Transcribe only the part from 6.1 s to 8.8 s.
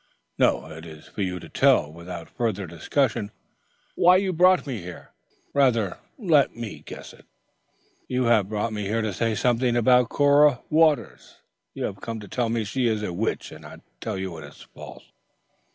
let me guess it. You have brought